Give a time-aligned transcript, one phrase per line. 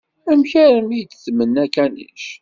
[0.31, 2.23] Amek armi i d-tmenna akanic?